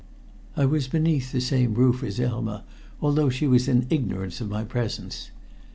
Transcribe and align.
I 0.57 0.65
was 0.65 0.87
beneath 0.87 1.31
the 1.31 1.39
same 1.39 1.75
roof 1.75 2.01
as 2.01 2.19
Elma, 2.19 2.63
although 3.01 3.29
she 3.29 3.45
was 3.45 3.67
in 3.67 3.85
ignorance 3.91 4.41
of 4.41 4.49
my 4.49 4.63
presence. 4.63 5.29